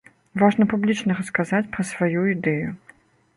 [0.43, 2.69] Важна публічна расказаць пра сваю ідэю.